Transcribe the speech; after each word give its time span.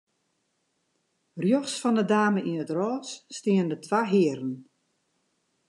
Rjochts 1.41 1.77
fan 1.81 1.99
'e 2.01 2.05
dame 2.11 2.41
yn 2.49 2.61
it 2.63 2.73
rôs 2.77 3.09
steane 3.37 3.75
twa 3.85 4.01
hearen. 4.11 4.53